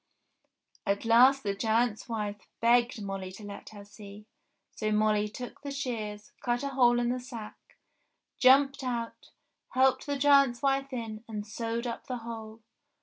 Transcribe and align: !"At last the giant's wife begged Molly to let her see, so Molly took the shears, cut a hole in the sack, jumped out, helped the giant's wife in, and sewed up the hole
!"At 0.87 1.05
last 1.05 1.43
the 1.43 1.53
giant's 1.53 2.09
wife 2.09 2.47
begged 2.59 3.03
Molly 3.03 3.31
to 3.33 3.43
let 3.43 3.69
her 3.69 3.85
see, 3.85 4.25
so 4.71 4.91
Molly 4.91 5.29
took 5.29 5.61
the 5.61 5.69
shears, 5.69 6.31
cut 6.41 6.63
a 6.63 6.69
hole 6.69 6.99
in 6.99 7.09
the 7.09 7.19
sack, 7.19 7.77
jumped 8.39 8.83
out, 8.83 9.29
helped 9.75 10.07
the 10.07 10.17
giant's 10.17 10.63
wife 10.63 10.91
in, 10.91 11.23
and 11.29 11.45
sewed 11.45 11.85
up 11.85 12.07
the 12.07 12.17
hole 12.17 12.61